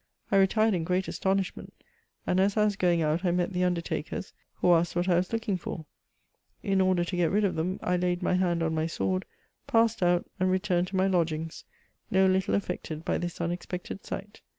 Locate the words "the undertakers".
3.53-4.33